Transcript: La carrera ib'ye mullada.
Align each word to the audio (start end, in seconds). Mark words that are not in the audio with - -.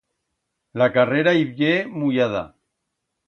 La 0.81 0.87
carrera 0.95 1.35
ib'ye 1.41 1.71
mullada. 1.99 2.41